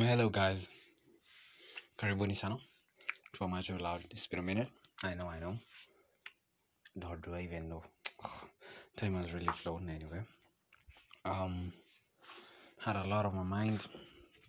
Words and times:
Um, 0.00 0.06
hello 0.06 0.30
guys. 0.30 0.70
Karibuni 1.98 2.34
sana. 2.34 2.56
To 3.34 3.46
my 3.46 3.60
too 3.60 3.76
loud. 3.76 4.02
It's 4.10 4.26
been 4.26 4.40
a 4.40 4.42
minute. 4.42 4.68
I 5.04 5.12
know, 5.12 5.26
I 5.26 5.38
know. 5.38 5.58
Nor 6.96 7.16
do 7.16 7.34
I 7.34 7.42
even 7.42 7.68
know. 7.68 7.82
Time 8.96 9.14
has 9.16 9.34
really 9.34 9.52
flown 9.62 9.90
anyway. 9.90 10.22
Um, 11.26 11.74
had 12.78 12.96
a 12.96 13.04
lot 13.04 13.26
on 13.26 13.36
my 13.36 13.42
mind. 13.42 13.86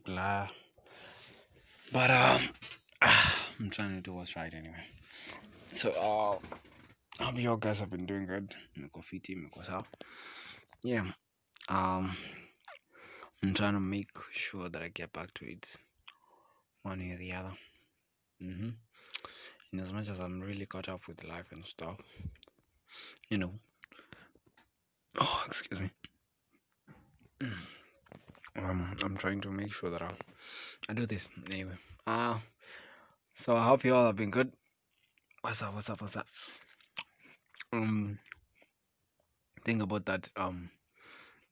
Blah. 0.05 0.47
But 1.91 2.11
um, 2.11 2.49
I'm 3.01 3.69
trying 3.71 3.95
to 3.95 4.01
do 4.01 4.13
what's 4.13 4.37
right 4.37 4.53
anyway. 4.53 4.85
So 5.73 5.89
uh, 5.89 6.37
I 7.19 7.23
hope 7.25 7.37
you 7.37 7.57
guys 7.59 7.81
have 7.81 7.89
been 7.89 8.05
doing 8.05 8.25
good. 8.25 8.55
Mko 8.79 9.03
fiti, 9.03 9.35
mko 9.35 9.65
sawa. 9.65 9.83
Yeah. 10.81 11.11
Um, 11.67 12.15
I'm 13.43 13.55
trying 13.55 13.73
to 13.73 13.79
make 13.79 14.09
sure 14.31 14.69
that 14.69 14.83
I 14.83 14.89
get 14.89 15.11
back 15.13 15.33
to 15.35 15.45
it 15.45 15.65
one 16.83 16.99
way 16.99 17.11
or 17.11 17.17
the 17.17 17.33
other. 17.33 17.51
hmm 18.39 18.69
In 19.73 19.79
as 19.79 19.91
much 19.91 20.09
as 20.09 20.19
I'm 20.19 20.39
really 20.41 20.67
caught 20.67 20.89
up 20.89 21.07
with 21.07 21.23
life 21.23 21.51
and 21.51 21.65
stuff, 21.65 21.97
you 23.29 23.39
know. 23.39 23.53
Oh, 25.19 25.43
excuse 25.47 25.79
me. 25.79 25.91
Um, 28.57 28.95
I'm 29.03 29.17
trying 29.17 29.41
to 29.41 29.49
make 29.49 29.73
sure 29.73 29.89
that 29.89 30.01
I, 30.01 30.11
I 30.89 30.93
do 30.93 31.05
this 31.05 31.27
anyway. 31.51 31.77
Uh, 32.05 32.37
so 33.33 33.55
I 33.55 33.63
hope 33.63 33.83
you 33.83 33.95
all 33.95 34.05
have 34.05 34.15
been 34.15 34.29
good. 34.29 34.51
What's 35.41 35.61
up? 35.63 35.73
What's 35.73 35.89
up? 35.89 36.01
What's 36.01 36.17
up? 36.17 36.27
Um, 37.73 38.19
think 39.65 39.81
about 39.81 40.05
that 40.05 40.29
um 40.35 40.69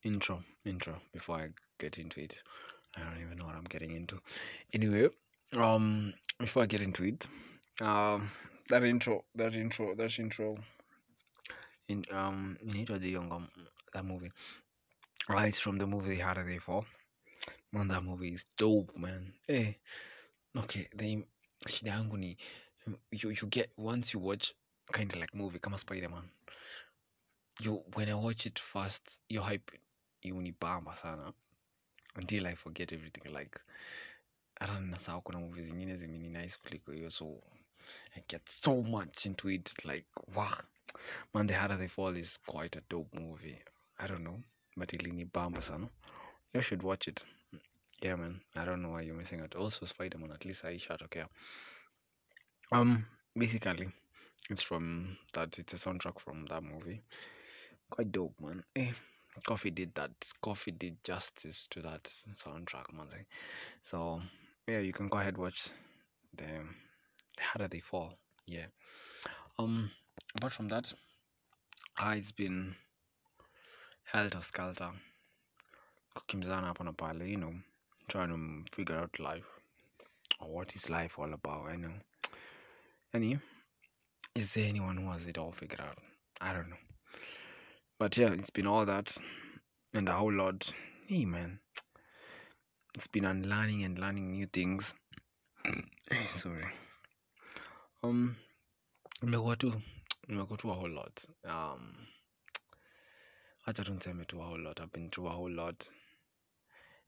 intro 0.04 0.44
intro 0.66 0.96
before 1.14 1.36
I 1.38 1.50
get 1.80 1.98
into 1.98 2.22
it. 2.22 2.36
I 2.98 3.02
don't 3.02 3.22
even 3.24 3.38
know 3.38 3.46
what 3.46 3.56
I'm 3.56 3.64
getting 3.64 3.96
into. 3.96 4.20
Anyway, 4.74 5.10
um, 5.58 6.14
before 6.38 6.64
I 6.64 6.66
get 6.66 6.82
into 6.82 7.06
it, 7.06 7.26
um, 7.82 8.30
that 8.70 8.84
intro, 8.84 9.24
that 9.36 9.56
intro, 9.56 9.96
that 9.96 10.20
intro, 10.20 10.58
in 11.88 12.06
um, 12.12 12.58
inaitwa 12.64 13.00
the 13.00 13.10
young 13.10 13.48
that 13.94 14.06
movie. 14.06 14.32
It's 15.30 15.60
from 15.60 15.78
the 15.78 15.88
movie 15.88 16.16
The 16.16 16.24
Harder 16.24 16.46
They 16.46 16.58
Fall. 16.58 16.86
Man, 17.72 17.88
that 17.88 18.04
movie 18.04 18.34
is 18.34 18.46
dope, 18.58 18.98
man. 18.98 19.34
Eh, 19.48 19.74
okay. 20.58 20.88
The 20.96 21.24
shida 21.68 22.36
you, 23.12 23.30
you 23.30 23.48
get 23.50 23.72
once 23.78 24.14
you 24.14 24.20
watch 24.20 24.54
kind 24.92 25.12
of 25.14 25.20
like 25.20 25.36
movie 25.36 25.60
kama 25.60 25.78
Spider-Man. 25.78 26.24
You 27.62 27.84
when 27.94 28.10
I 28.10 28.16
watch 28.16 28.46
it 28.48 28.58
first, 28.58 29.20
your 29.30 29.44
hype 29.44 29.72
you 30.24 30.36
unibamba 30.36 30.96
sana 30.96 31.34
until 32.16 32.47
I 32.47 32.56
forget 32.56 32.92
everything 32.92 33.30
like 33.38 33.59
hata 34.59 35.22
kuna 35.22 35.40
movie 35.40 35.64
zingine 35.64 35.97
zimeni 35.97 36.30
nice 36.30 36.58
kuliko 36.58 36.92
hiyo 36.92 37.12
so 37.12 37.44
I 38.16 38.24
get 38.28 38.50
so 38.50 38.81
much 38.81 39.25
into 39.25 39.50
it 39.50 39.86
like 39.86 40.08
wow 40.36 40.58
man 41.34 41.48
the 41.48 41.53
harder 41.53 41.78
they 41.78 41.88
fall 41.88 42.18
is 42.18 42.40
quite 42.46 42.80
a 42.80 42.81
dope 42.90 43.19
movie. 43.19 43.64
I 43.98 44.08
don't 44.08 44.22
know 44.24 44.42
but 44.78 44.94
ilinibamba 44.94 45.62
sana. 45.62 45.90
You 46.53 46.62
should 46.62 46.84
watch 46.84 47.08
it. 47.08 47.24
Yeah 48.02 48.18
man 48.19 48.42
I 48.56 48.66
don't 48.66 48.81
know 48.81 48.94
why 48.94 49.02
you're 49.06 49.18
missing 49.18 49.42
out. 49.42 49.56
Also 49.56 49.86
Spider-Man 49.86 50.31
at 50.31 50.46
least 50.46 50.64
aishatokea 50.64 51.28
um 52.72 53.03
basically 53.36 53.90
it's 54.50 54.64
from 54.64 55.16
that 55.34 55.59
it's 55.59 55.74
a 55.74 55.78
soundtrack 55.78 56.19
from 56.19 56.48
that 56.48 56.64
movie. 56.64 57.02
Quite 57.90 58.12
dope 58.12 58.40
man. 58.42 58.64
Eh 58.75 58.94
Koffee 59.44 59.74
did 59.74 59.94
that 59.96 60.12
Koffee 60.44 60.78
did 60.78 61.04
justice 61.04 61.68
to 61.72 61.82
that 61.82 62.04
soundtrack 62.36 62.94
man 62.94 63.08
so 63.84 64.22
yeah 64.68 64.80
you 64.80 64.94
can 64.94 65.08
go 65.08 65.18
ahead 65.18 65.38
watch 65.38 65.70
the 66.36 66.46
how 67.40 67.60
Did 67.60 67.72
they 67.72 67.80
fall 67.80 68.14
yeah. 68.46 68.68
Um 69.58 69.92
apart 70.38 70.54
from 70.54 70.68
that 70.70 70.94
it's 72.00 72.32
been 72.32 72.76
helter 74.04 74.42
skelter. 74.42 74.92
Kukimbizana 76.16 76.68
hapa 76.68 76.84
na 76.84 76.92
pale 76.92 77.26
you 77.26 77.38
know 77.38 77.54
trying 78.08 78.30
to 78.30 78.76
figure 78.76 78.98
out 78.98 79.20
life 79.20 79.48
or 80.40 80.50
what 80.50 80.76
is 80.76 80.90
life 80.90 81.20
all 81.20 81.34
about 81.34 81.72
you 81.72 81.78
know. 81.78 81.94
Any 83.14 83.40
is 84.36 84.54
there 84.54 84.68
anyone 84.68 84.98
who 84.98 85.12
has 85.12 85.28
it 85.28 85.38
all 85.38 85.52
figured 85.52 85.82
out? 85.82 85.98
I 86.42 86.54
don't 86.54 86.70
know 86.70 86.89
but 88.00 88.18
yeah 88.18 88.31
it's 88.31 88.50
been 88.50 88.66
all 88.66 88.86
that 88.86 89.16
and 89.94 90.07
a 90.07 90.13
whole 90.13 90.31
lot. 90.31 90.72
Hey 91.07 91.25
man. 91.25 91.60
It's 92.96 93.07
been 93.07 93.25
unlearning 93.25 93.84
and 93.84 94.00
learning 94.00 94.31
new 94.31 94.48
things. 94.48 94.94
Sorry. 96.30 96.66
Um 98.01 98.36
tu 99.22 99.28
imekuwa 100.30 100.57
tu 100.57 100.72
a 100.72 100.74
whole 100.74 100.94
lot. 100.94 101.25
Um 101.44 102.07
acha 103.68 103.84
tu 103.84 103.94
niseme 103.94 104.25
tu 104.25 104.42
a 104.42 104.46
whole 104.46 104.63
lot. 104.63 104.80
I've 104.80 104.92
been 104.92 105.10
through 105.10 105.28
a 105.28 105.31
whole 105.31 105.51
lot. 105.51 105.90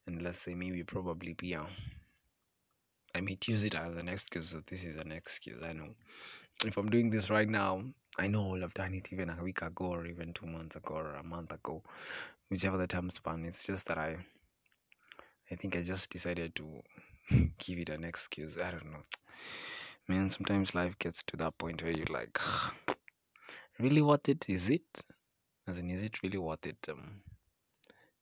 And 0.07 0.21
let's 0.21 0.39
say 0.39 0.55
maybe 0.55 0.83
probably 0.83 1.35
pia 1.35 1.67
i 3.13 3.21
might 3.21 3.47
use 3.47 3.63
it 3.63 3.75
as 3.75 3.97
an 3.97 4.07
excuse 4.07 4.49
so 4.49 4.61
this 4.67 4.83
is 4.83 4.97
an 4.97 5.11
excuse 5.11 5.61
i 5.63 5.73
know 5.73 5.89
if 6.65 6.77
i'm 6.77 6.89
doing 6.89 7.09
this 7.09 7.30
right 7.30 7.50
now 7.50 7.81
i 8.18 8.27
know 8.27 8.53
i'll 8.53 8.62
have 8.62 8.74
done 8.74 8.94
it 8.94 9.12
even 9.13 9.30
a 9.30 9.44
week 9.44 9.62
ago 9.62 9.86
or 9.86 10.06
even 10.06 10.33
two 10.33 10.45
months 10.45 10.75
ago 10.75 10.95
or 10.95 11.15
a 11.15 11.24
month 11.24 11.51
ago 11.53 11.83
whichever 12.51 12.77
the 12.77 12.86
time 12.86 13.09
span. 13.09 13.45
It's 13.45 13.65
just 13.65 13.88
that 13.88 13.98
i 13.98 14.18
i 15.50 15.56
think 15.56 15.75
i 15.75 15.81
just 15.81 16.12
decided 16.12 16.53
to 16.56 16.83
give 17.57 17.80
it 17.80 17.89
an 17.89 18.03
excuse. 18.03 18.57
I 18.59 18.71
don't 18.71 18.92
know. 18.92 19.01
Man 20.07 20.30
sometimes 20.30 20.75
life 20.75 21.00
gets 21.00 21.24
to 21.24 21.38
that 21.38 21.57
point 21.57 21.81
where 21.81 21.94
you're 21.94 22.13
like 22.13 22.38
really 23.80 24.01
worth 24.01 24.27
it? 24.27 24.50
Is 24.50 24.69
it? 24.69 25.01
As 25.68 25.80
in 25.80 25.89
is 25.89 26.03
it 26.03 26.21
really 26.24 26.38
worth 26.38 26.68
it 26.68 26.77
um, 26.89 27.21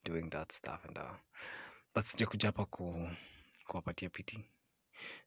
doing 0.04 0.30
that 0.30 0.52
stuff 0.52 0.86
and 0.86 0.98
uh, 0.98 1.14
but 1.96 2.06
sijakuja 2.06 2.48
hapa 2.48 2.66
ku 2.66 3.82
pity 4.12 4.46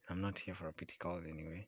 i'm 0.08 0.20
not 0.20 0.38
here 0.38 0.54
for 0.54 0.68
a 0.68 0.72
pity 0.72 0.96
call 0.98 1.18
anyway 1.18 1.66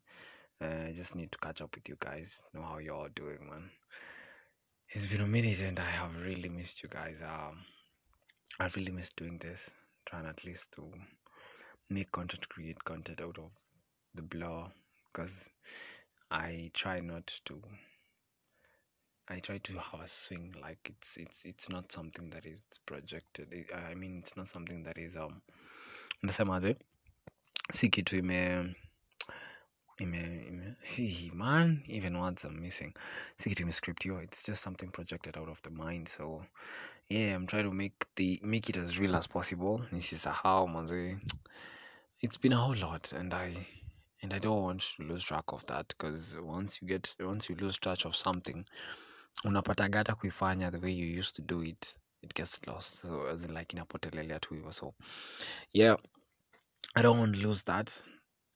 uh, 0.61 0.85
i 0.89 0.93
just 0.93 1.15
need 1.17 1.31
to 1.33 1.39
catch 1.39 1.61
up 1.61 1.75
with 1.75 1.89
you 1.89 1.97
guys 1.99 2.45
know 2.55 2.62
how 2.62 2.79
you're 2.79 2.95
all 2.95 3.09
doing 3.15 3.39
man. 3.49 3.71
It's 4.91 5.06
been 5.06 5.23
a 5.23 5.27
minute 5.27 5.61
and 5.62 5.79
i 5.79 5.91
have 5.91 6.15
really 6.23 6.49
missed 6.49 6.83
you 6.83 6.89
guys. 6.89 7.23
Um 7.23 7.65
i 8.61 8.71
really 8.77 8.93
missed 8.93 9.17
doing 9.17 9.39
this 9.39 9.71
trying 10.06 10.27
at 10.27 10.45
least 10.45 10.73
to 10.73 10.93
make 11.91 12.12
content 12.12 12.49
create 12.49 12.83
content 12.85 13.21
out 13.21 13.39
of 13.39 13.51
the 14.15 14.23
blur 14.23 14.67
because 15.12 15.49
i 16.31 16.71
try 16.75 17.00
not 17.00 17.27
to 17.47 17.61
I 19.27 19.41
try 19.41 19.57
to 19.57 19.73
have 19.79 20.00
a 20.03 20.07
swing 20.09 20.55
like 20.61 20.79
it's 20.85 21.17
it's 21.17 21.45
it's 21.47 21.69
not 21.71 21.91
something 21.91 22.29
that 22.31 22.45
is 22.45 22.62
projected. 22.85 23.49
I 23.75 23.95
mean 23.95 24.19
it's 24.19 24.37
not 24.37 24.49
something 24.49 24.83
that 24.83 24.99
is 24.99 25.17
um 25.17 25.41
nasemaje 26.23 26.77
si 27.73 27.89
kitu 27.89 28.19
ime 28.19 28.75
man 31.35 31.82
even 31.87 32.17
words 32.20 32.44
are 32.44 32.55
missing 32.55 32.93
si 33.35 33.49
kitu 33.50 33.62
imescriptiwa 33.62 34.23
it's 34.23 34.46
just 34.46 34.62
something 34.62 34.87
projected 34.87 35.37
out 35.38 35.49
of 35.49 35.62
the 35.62 35.70
mind 35.70 36.08
so 36.08 36.44
yeah 37.08 37.37
i'm 37.37 37.46
trying 37.46 37.64
to 37.64 37.73
make 37.73 37.96
the 38.14 38.41
make 38.43 38.69
it 38.70 38.76
as 38.76 38.99
real 38.99 39.17
as 39.17 39.29
possible. 39.29 39.81
Nisisahau 39.93 40.69
manze 40.69 41.19
it's 42.20 42.41
been 42.41 42.52
a 42.52 42.56
whole 42.56 42.81
lot 42.81 43.12
and 43.12 43.35
i 43.35 43.67
and 44.23 44.32
i 44.32 44.38
don't 44.38 44.62
want 44.62 44.81
to 44.96 45.02
lose 45.02 45.25
track 45.25 45.52
of 45.52 45.67
that 45.67 45.88
because 45.88 46.37
once 46.43 46.82
you 46.82 46.88
get 46.88 47.14
once 47.20 47.49
you 47.50 47.56
lose 47.56 47.79
touch 47.79 48.06
of 48.06 48.17
something 48.17 48.64
unapataga 49.44 49.99
hata 49.99 50.14
kuifanya 50.14 50.70
the 50.70 50.79
way 50.79 50.93
you 50.93 51.19
used 51.19 51.35
to 51.37 51.43
do 51.43 51.62
it 51.64 51.97
it 52.23 52.35
gets 52.35 52.61
lost. 52.67 53.00
So 53.02 53.29
as 53.29 53.44
in 53.44 53.55
like 53.55 53.76
inapotelelea 53.76 54.40
tu 54.40 54.55
hivyo 54.55 54.73
so. 54.73 54.94
Yeah 55.73 55.97
i 56.94 57.02
don't 57.02 57.20
want 57.20 57.35
to 57.37 57.49
lose 57.49 57.64
that. 57.64 58.05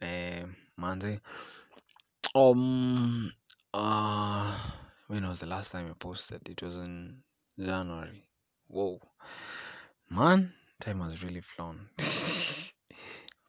Eh, 0.00 0.46
manze 0.78 1.20
um 2.34 3.32
uh 3.74 4.58
when 5.08 5.26
was 5.28 5.40
the 5.40 5.46
last 5.46 5.72
time 5.72 5.88
i 5.90 5.94
posted? 5.98 6.48
It 6.48 6.62
was 6.62 6.76
in 6.76 7.22
january. 7.58 8.22
Whoa. 8.68 9.00
Man 10.10 10.52
time 10.80 11.00
has 11.00 11.22
really 11.22 11.40
flown. 11.40 11.88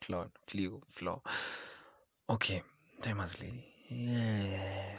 Flown. 0.01 0.29
Flew 0.47 0.81
flow. 0.89 1.21
Okay 2.29 2.63
time 3.01 3.19
has 3.19 3.39
really 3.41 3.63
yeah. 3.89 4.97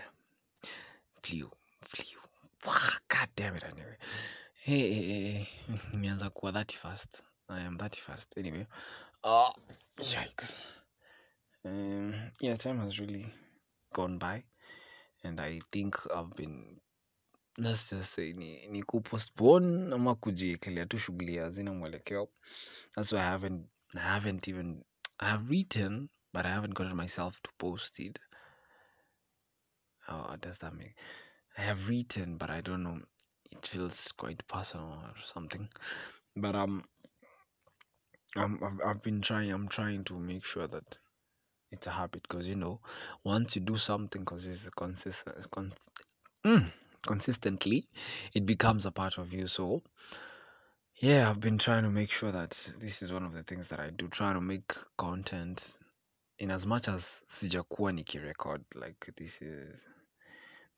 Flew 1.22 1.50
flew. 1.82 2.20
God 3.08 3.28
damn 3.36 3.56
it 3.56 3.64
anyway. 3.64 3.96
Hey, 4.62 4.92
hey, 4.94 5.02
hey, 5.02 5.30
hey. 5.32 5.48
nimeanza 5.92 6.30
kuwa 6.30 6.52
31st 6.52 7.22
i 7.48 7.66
am 7.66 7.76
31st 7.76 8.38
anyway. 8.38 8.66
Uh 9.22 9.50
yikes 9.98 10.56
um 11.64 12.14
yeah 12.40 12.56
time 12.56 12.78
has 12.80 12.98
really 12.98 13.26
gone 13.92 14.18
by 14.18 14.44
and 15.24 15.40
i 15.40 15.60
think 15.72 15.96
i've 16.14 16.30
been 16.36 16.80
let's 17.58 17.90
just 17.90 18.12
say 18.12 18.32
ni, 18.32 18.66
ni 18.68 18.82
kupostpone 18.82 19.94
ama 19.94 20.14
kujiekelea 20.14 20.86
tu 20.86 20.98
shughuli 20.98 21.36
hazina 21.38 21.72
mwelekeo. 21.72 22.28
That's 22.94 23.12
why 23.12 23.18
i 23.20 23.30
haven't 23.30 23.66
i 23.94 23.98
haven't 24.00 24.48
even 24.48 24.84
i 25.18 25.28
have 25.28 25.48
written 25.50 26.08
but 26.32 26.46
i 26.46 26.48
haven't 26.52 26.74
gotten 26.74 26.96
myself 26.96 27.42
to 27.42 27.50
post 27.58 27.98
it. 28.00 28.18
How 29.98 30.36
does 30.36 30.58
that 30.58 30.74
make 30.74 30.94
i 31.56 31.62
have 31.62 31.88
written 31.88 32.38
but 32.38 32.50
i 32.50 32.62
don't 32.62 32.82
know 32.82 33.00
it 33.50 33.66
feels 33.66 34.12
quite 34.12 34.46
personal 34.46 34.86
or 34.92 35.14
something. 35.22 35.68
But 36.36 36.54
um 36.54 36.84
I'm, 38.36 38.60
I've, 38.64 38.80
I've 38.86 39.02
been 39.02 39.20
trying 39.20 39.50
i'm 39.52 39.68
trying 39.68 40.04
to 40.04 40.18
make 40.18 40.44
sure 40.44 40.68
that 40.68 40.98
it's 41.72 41.86
a 41.86 41.90
habit 41.90 42.22
because 42.28 42.48
you 42.48 42.56
know 42.56 42.80
once 43.24 43.56
you 43.56 43.62
do 43.62 43.76
something 43.76 44.22
because 44.22 44.46
it's 44.46 44.68
consistent 44.70 45.50
con- 45.50 45.72
mm, 46.44 46.70
consistently 47.06 47.86
it 48.34 48.46
becomes 48.46 48.86
a 48.86 48.90
part 48.90 49.18
of 49.18 49.32
you. 49.32 49.46
So 49.46 49.82
yeah 51.00 51.30
i've 51.30 51.40
been 51.40 51.58
trying 51.58 51.82
to 51.82 51.90
make 51.90 52.10
sure 52.10 52.30
that 52.30 52.50
this 52.78 53.02
is 53.02 53.12
one 53.12 53.24
of 53.24 53.32
the 53.32 53.42
things 53.42 53.68
that 53.68 53.80
i 53.80 53.90
do 53.90 54.06
trying 54.08 54.34
to 54.34 54.40
make 54.40 54.74
content 54.98 55.78
in 56.38 56.50
as 56.50 56.66
much 56.66 56.88
as 56.88 57.22
sijakuwa 57.28 57.92
record 58.22 58.62
like 58.74 59.10
this 59.16 59.40
is 59.40 59.74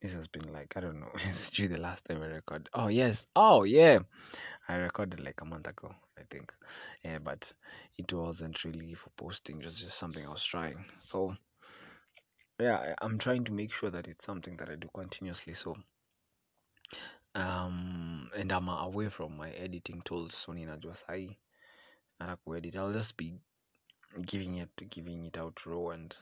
this 0.00 0.12
has 0.12 0.28
been 0.28 0.52
like 0.52 0.76
i 0.76 0.80
don't 0.80 1.00
know 1.00 1.10
it's 1.28 1.50
due 1.50 1.68
the 1.68 1.78
last 1.78 2.04
time 2.04 2.22
i 2.22 2.26
record. 2.26 2.68
Oh 2.72 2.88
yes. 2.88 3.26
Oh 3.34 3.64
yeah 3.64 4.00
i 4.68 4.74
recorded 4.76 5.20
like 5.20 5.40
a 5.40 5.44
month 5.44 5.66
ago 5.66 5.94
i 6.18 6.22
think. 6.30 6.52
Yeah 7.04 7.18
but 7.18 7.52
it 7.98 8.12
wasn't 8.12 8.64
really 8.64 8.94
for 8.94 9.10
posting 9.16 9.58
it 9.60 9.64
was 9.64 9.80
just 9.80 9.98
something 9.98 10.24
i 10.26 10.30
was 10.30 10.44
trying. 10.44 10.84
So 10.98 11.36
yeah 12.60 12.76
I, 12.76 12.94
i'm 13.04 13.18
trying 13.18 13.44
to 13.44 13.52
make 13.52 13.72
sure 13.72 13.90
that 13.90 14.06
it's 14.08 14.24
something 14.24 14.56
that 14.58 14.68
i 14.68 14.76
do 14.76 14.88
continuously 14.94 15.54
so 15.54 15.76
um 17.34 18.30
and 18.36 18.52
i'm 18.52 18.68
away 18.68 19.08
from 19.08 19.36
my 19.36 19.50
editing 19.50 20.02
tools 20.02 20.34
so 20.34 20.54
ninajua 20.54 20.94
sahi 20.94 21.38
hata 22.18 22.36
kuedit 22.36 22.76
i'll 22.76 22.92
just 22.92 23.16
be 23.16 23.34
giving 24.20 24.58
it 24.58 24.90
giving 24.90 25.26
it 25.26 25.38
out 25.38 25.60
raw 25.66 25.90
and 25.94 26.16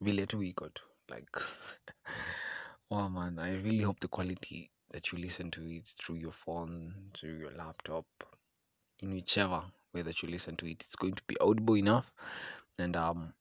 vile 0.00 0.26
tu 0.26 0.42
iko 0.42 0.68
tu 0.68 0.82
like 1.08 1.40
oh 2.90 3.08
man 3.08 3.38
i 3.38 3.52
really 3.56 3.82
hope 3.84 4.00
the 4.00 4.08
quality 4.08 4.70
that 4.92 5.12
you 5.12 5.18
listen 5.18 5.50
to 5.50 5.66
it 5.68 5.86
through 5.98 6.16
your 6.16 6.32
phone 6.32 6.94
through 7.14 7.38
your 7.38 7.50
laptop 7.52 8.06
in 9.00 9.12
whichever 9.12 9.62
way 9.92 10.02
that 10.02 10.22
you 10.22 10.28
listen 10.28 10.56
to 10.56 10.66
it. 10.66 10.82
It's 10.84 10.96
going 10.96 11.14
to 11.14 11.22
be 11.26 11.36
audible 11.40 11.76
enough 11.76 12.10
and 12.78 12.96
um 12.96 13.32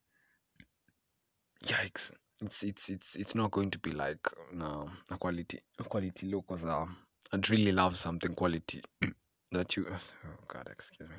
yikes. 1.65 2.11
It's 2.41 2.63
it's 2.63 2.89
it's 2.89 3.15
it's 3.15 3.35
not 3.35 3.51
going 3.51 3.71
to 3.71 3.79
be 3.79 3.91
like 3.91 4.27
no 4.53 4.89
a 5.11 5.17
quality 5.17 5.59
a 5.79 5.83
quality 5.83 6.27
low 6.27 6.41
because 6.41 6.65
um 6.65 6.97
i'd 7.33 7.49
really 7.49 7.71
love 7.71 7.95
something 7.95 8.33
quality 8.33 8.81
that 9.51 9.77
you 9.77 9.85
oh 9.89 10.43
god 10.47 10.67
excuse 10.71 11.07
me. 11.09 11.15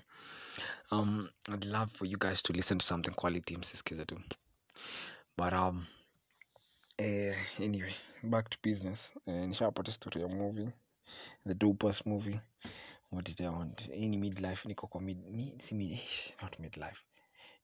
Um 0.91 1.31
i'd 1.53 1.65
love 1.65 1.93
for 1.93 2.07
you 2.07 2.17
guys 2.19 2.43
to 2.43 2.53
listen 2.53 2.79
to 2.79 2.87
something 2.87 3.15
quality 3.15 3.57
msisikize 3.57 4.05
tu 4.07 4.19
but 5.37 5.53
um 5.53 5.87
anyway 6.99 7.95
back 8.23 8.49
to 8.51 8.59
business. 8.63 9.13
Eh, 9.27 9.47
nishapata 9.49 9.93
story 9.93 10.23
ya 10.23 10.29
movie 10.29 10.73
the 11.47 11.55
dopest 11.55 12.07
movie. 12.07 12.41
What 13.11 13.25
did 13.25 13.41
i 13.41 13.49
want? 13.49 13.91
Hii 13.93 14.09
ni 14.09 14.17
midlife 14.17 14.69
niko 14.69 14.87
kwa 14.87 15.01
mid, 15.01 15.27
mid 15.31 15.63
si 15.63 15.75
mid, 15.75 15.99
not 16.43 16.59
midlife. 16.59 17.05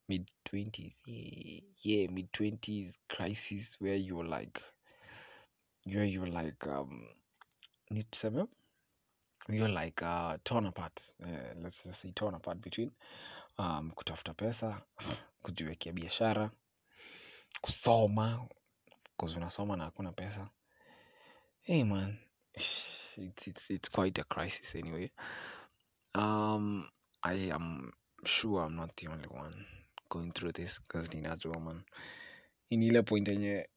Mid 0.07 0.31
20s 0.45 1.01
yeah, 1.05 1.61
yeah 1.83 2.11
mid 2.11 2.27
20s 2.31 2.97
crisis 3.07 3.81
where 3.81 3.95
you're 3.95 4.39
like 4.39 4.61
where 5.85 6.05
you're 6.05 6.43
like 6.43 6.69
um 6.69 7.07
ni 7.89 8.03
tuseme 8.03 8.47
you're 9.49 9.83
like 9.83 10.05
uh, 10.05 10.37
torn 10.43 10.65
apart. 10.65 11.13
Uh, 11.23 11.53
let's 11.63 11.83
just 11.83 12.01
say 12.01 12.11
torn 12.11 12.35
apart 12.35 12.61
between 12.61 12.91
um, 13.57 13.91
kutafuta 13.91 14.33
pesa 14.33 14.81
kujiwekea 15.43 15.93
biashara 15.93 16.51
kusoma 17.61 18.47
cause 19.19 19.37
unasoma 19.37 19.75
na 19.77 19.83
hakuna 19.83 20.11
pesa. 20.11 20.49
Hey 21.61 21.83
man. 21.83 22.17
It's, 22.53 23.47
it's, 23.47 23.69
it's 23.69 23.89
quite 23.91 24.21
a 24.21 24.23
crisis 24.23 24.75
anyway. 24.75 25.11
Um 26.15 26.87
i 27.23 27.51
am 27.51 27.91
sure 28.25 28.65
i'm 28.65 28.75
not 28.75 28.95
the 28.95 29.07
only 29.07 29.27
one 29.27 29.65
going 30.09 30.31
through 30.31 30.53
this 30.53 30.81
because 30.81 31.09
ninajua 31.09 31.59
man. 31.59 31.83
Ni 32.69 32.87
ile 32.87 33.01
point 33.01 33.27
yenye 33.27 33.69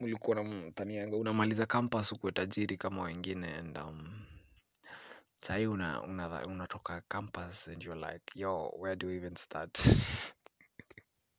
ulikuwa 0.00 0.36
namtanianga 0.36 1.16
unamaliza 1.16 1.66
campus 1.66 2.12
ukuwe 2.12 2.32
tajiri 2.32 2.76
kama 2.76 3.02
wengine 3.02 3.54
and 3.54 3.78
um, 3.78 4.26
sahii 5.36 5.66
una, 5.66 6.02
una, 6.02 6.68
campus 7.08 7.68
and 7.68 7.82
you're 7.82 8.12
like 8.12 8.38
yo 8.40 8.74
where 8.78 8.96
do 8.96 9.06
we 9.06 9.16
even 9.16 9.36
start 9.36 9.78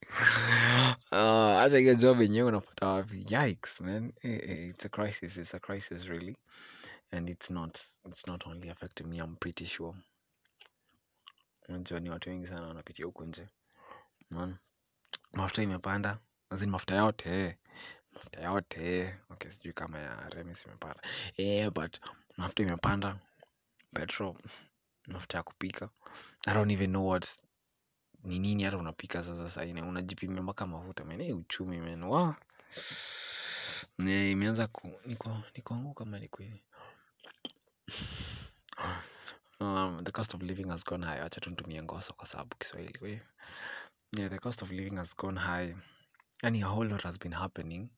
uh, 1.16 1.60
hata 1.60 1.78
hiyo 1.78 1.96
job 1.96 2.22
yenyewe 2.22 2.48
unapata 2.48 2.88
wapi 2.88 3.26
yikes 3.30 3.82
man. 3.82 4.14
Eh, 4.22 4.50
eh, 4.50 4.70
it's 4.70 4.86
a 4.86 4.90
crisis. 4.90 5.38
It's 5.38 5.56
a 5.56 5.60
crisis 5.60 6.06
really. 6.06 6.38
And 7.12 7.30
it's 7.30 7.50
not 7.50 7.80
it's 8.10 8.28
not 8.28 8.48
only 8.48 8.70
affecting 8.70 9.08
me 9.08 9.18
i'm 9.18 9.36
pretty 9.36 9.66
sure. 9.66 9.98
Unajua 11.70 12.00
ni 12.00 12.10
watu 12.10 12.30
wengi 12.30 12.48
sana 12.48 12.68
wanapitia 12.68 13.06
huko 13.06 13.26
nje. 13.26 13.48
Mafuta 15.34 15.64
imepanda. 15.64 16.18
Azini 16.50 16.72
mafuta 16.72 16.96
yote. 16.96 17.58
Mafuta 18.14 18.42
yote. 18.42 19.16
Okay 19.30 19.52
sijui 19.52 19.74
kama 19.74 20.00
ya 20.00 20.30
remis 20.30 20.66
imepanda. 20.66 21.02
Eh, 21.38 21.72
but 21.72 21.98
mafuta 22.38 22.64
imepanda. 22.64 23.20
Petrol. 23.94 24.36
Mafuta 25.08 25.38
ya 25.38 25.44
kupika. 25.44 25.90
I 26.48 26.54
don't 26.54 26.72
even 26.72 26.90
know 26.90 27.08
what 27.08 27.45
ni 28.26 28.40
nini 28.40 28.64
hata 28.64 28.78
unapika 28.78 29.24
sasa 29.24 29.50
saine 29.50 29.82
unajipimia 29.82 30.42
mpaka 30.44 30.68
mafuta 30.68 31.06
mene 31.06 31.34
uchumi 31.34 31.78
men 31.78 32.04
wa? 32.04 32.36
Eh, 34.08 34.32
imeanza 34.32 34.68
ku 34.68 34.92
nikuanguka 35.54 36.04
kama 36.04 36.20
niko 36.20 36.44
hivi 36.44 36.64
um, 39.60 40.04
the 40.04 40.12
cost 40.12 40.34
of 40.34 40.42
living 40.42 40.70
has 40.70 40.84
gone 40.84 41.06
high. 41.06 41.22
Acha 41.22 41.42
tuntumie 41.42 41.84
ngoso 41.84 42.14
kwa 42.14 42.28
sababu 42.28 42.56
kiswahili 42.58 43.00
we. 43.02 43.22
Yeah 44.18 44.30
the 44.30 44.40
cost 44.40 44.62
of 44.62 44.72
living 44.72 44.96
has 44.98 45.16
gone 45.16 45.40
high. 45.40 45.76
Yani 46.44 46.64
a 46.64 46.68
whole 46.68 46.90
lot 46.90 47.04
has 47.04 47.18
been 47.20 47.34
happening. 47.34 47.90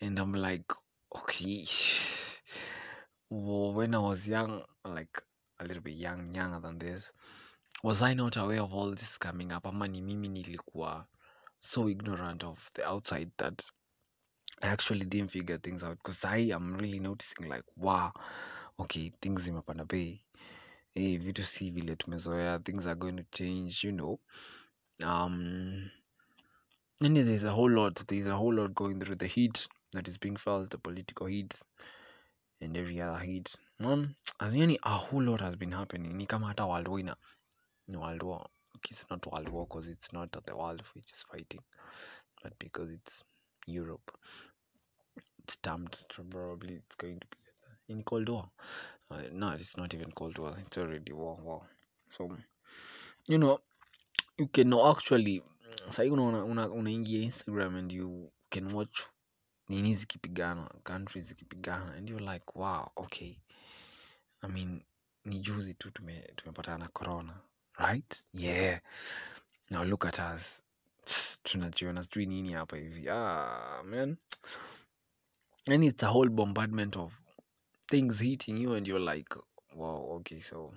And 0.00 0.18
i'm 0.18 0.34
like 0.34 0.74
okay. 1.12 1.66
When 3.30 3.94
i 3.94 3.98
was 3.98 4.28
young 4.28 4.62
like 4.84 5.22
a 5.58 5.64
little 5.64 5.82
bit 5.82 5.96
young 5.96 6.34
younger 6.34 6.60
than 6.60 6.78
this 6.78 7.10
was 7.82 8.02
i 8.02 8.14
not 8.14 8.36
aware 8.36 8.62
of 8.62 8.72
all 8.74 8.94
this 8.94 9.18
coming 9.18 9.52
up 9.52 9.66
ama 9.66 9.88
ni 9.88 10.02
mimi 10.02 10.28
nilikuwa 10.28 11.06
so 11.60 11.88
ignorant 11.88 12.44
of 12.44 12.70
the 12.72 12.84
outside 12.84 13.30
that 13.36 13.62
i 14.62 14.68
actually 14.68 15.04
didn't 15.04 15.30
figure 15.30 15.58
things 15.58 15.82
out 15.82 15.98
because 15.98 16.26
i 16.28 16.52
am 16.52 16.76
really 16.76 17.00
noticing 17.00 17.44
like 17.44 17.64
wow 17.76 18.12
okay 18.78 19.10
things 19.20 19.42
zimepanda 19.42 19.84
bei. 19.84 20.20
Hey, 20.94 21.18
vitu 21.18 21.42
si 21.42 21.70
vile 21.70 21.96
tumezoea 21.96 22.58
things 22.58 22.86
are 22.86 22.94
going 22.94 23.16
to 23.16 23.24
change 23.30 23.86
you 23.86 23.92
know. 23.92 24.18
Um 25.02 25.90
and 27.00 27.16
there's 27.16 27.44
a 27.44 27.50
whole 27.50 27.70
lot 27.70 28.06
there's 28.06 28.26
a 28.26 28.36
whole 28.36 28.54
lot 28.54 28.74
going 28.74 29.00
through 29.00 29.16
the 29.16 29.26
heat 29.26 29.68
that 29.92 30.08
is 30.08 30.18
being 30.20 30.36
felt 30.36 30.70
the 30.70 30.78
political 30.78 31.26
heat 31.26 31.54
and 32.60 32.76
every 32.76 33.00
other 33.00 33.18
heat. 33.18 33.56
Man 33.78 34.14
as 34.40 34.54
yani 34.60 34.78
a 34.82 34.96
whole 34.96 35.22
lot 35.22 35.40
has 35.40 35.56
been 35.56 35.72
happening. 35.72 36.16
Ni 36.16 36.26
kama 36.26 36.46
hata 36.46 36.66
world 36.66 36.88
war 36.88 37.16
ni 37.88 37.96
world 37.96 38.22
war. 38.22 38.46
It's 38.90 39.06
not 39.10 39.26
world 39.26 39.48
war 39.48 39.66
because 39.66 39.88
it's 39.88 40.12
not 40.12 40.32
the 40.32 40.56
world 40.56 40.82
which 40.94 41.12
is 41.12 41.24
fighting 41.30 41.62
but 42.42 42.52
because 42.58 42.92
it's 42.92 43.24
europe 43.66 44.12
it's 45.42 45.56
termed 45.56 46.04
probably 46.08 46.74
it's 46.74 46.96
going 46.96 47.18
to 47.20 47.26
be 47.30 47.92
in 47.92 48.02
cold 48.02 48.28
war. 48.28 48.48
Uh, 49.10 49.22
no 49.32 49.50
it's 49.50 49.76
not 49.76 49.94
even 49.94 50.10
cold 50.12 50.38
war 50.38 50.54
it's 50.58 50.78
already 50.78 51.12
war 51.12 51.38
war. 51.42 51.62
So 52.08 52.36
you 53.26 53.38
know 53.38 53.60
you 54.38 54.48
can 54.48 54.72
actually 54.72 55.42
sahii 55.88 56.10
unaona 56.10 56.44
una, 56.44 56.68
unaingia 56.68 57.22
instagram 57.22 57.76
and 57.76 57.92
you 57.92 58.32
can 58.50 58.74
watch 58.74 59.02
nini 59.68 59.94
zikipigana 59.94 60.70
countries 60.82 61.26
zikipigana 61.26 61.94
and 61.94 62.10
you're 62.10 62.32
like 62.32 62.58
wow 62.58 62.90
okay. 62.96 63.40
I 64.42 64.48
mean 64.48 64.84
ni 65.24 65.40
juzi 65.40 65.74
tu 65.74 65.90
tume, 65.90 66.32
tumepatana 66.36 66.78
na 66.78 66.88
corona 66.88 67.40
right? 67.78 68.26
Yeah. 68.32 68.78
Now 69.70 69.84
look 69.84 70.04
at 70.06 70.20
us. 70.20 70.62
Tunajiona 71.42 72.02
sijui 72.02 72.26
nini 72.26 72.52
hapa 72.52 72.76
hivi. 72.76 73.08
Ah 73.10 73.82
man. 73.84 74.16
And 75.66 75.84
it's 75.84 76.02
a 76.02 76.06
whole 76.06 76.28
bombardment 76.28 76.96
of 76.96 77.12
things 77.88 78.20
hitting 78.20 78.58
you 78.58 78.74
and 78.74 78.86
you're 78.88 79.14
like 79.14 79.34
wow 79.74 80.16
okay 80.16 80.40
so 80.40 80.72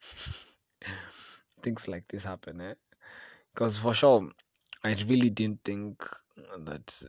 things 1.62 1.88
like 1.88 2.04
this 2.08 2.24
happen 2.24 2.60
eh? 2.60 2.74
Because 3.54 3.78
for 3.78 3.94
sure 3.94 4.30
i 4.84 4.94
really 5.08 5.30
didn't 5.30 5.62
think 5.64 5.98
that 6.64 7.04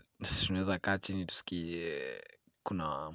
tunaweza 0.47 0.79
kaa 0.79 0.97
chini 0.97 1.25
tusikie 1.25 2.21
kuna 2.63 3.13